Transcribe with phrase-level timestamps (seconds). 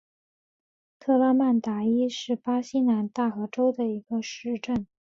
[0.97, 4.87] 特拉曼达伊是巴西南大河州的一个市镇。